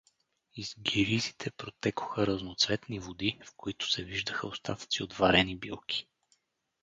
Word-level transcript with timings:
Из 0.53 0.75
гиризите 0.77 1.51
протекоха 1.51 2.25
разноцветни 2.27 2.97
води, 2.99 3.39
в 3.45 3.53
които 3.57 3.91
се 3.91 4.03
виждаха 4.03 4.47
остатъци 4.47 5.03
от 5.03 5.13
варени 5.13 5.55
билки. 5.59 6.07